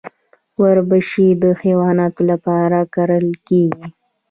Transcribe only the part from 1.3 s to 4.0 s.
د حیواناتو لپاره کرل کیږي.